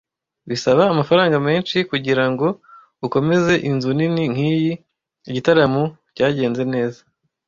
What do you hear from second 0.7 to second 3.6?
amafaranga menshi kugirango ukomeze